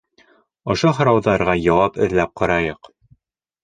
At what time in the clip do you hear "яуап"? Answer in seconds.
1.69-2.03